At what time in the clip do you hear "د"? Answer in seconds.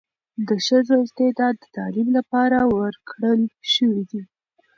0.47-0.49, 1.61-1.65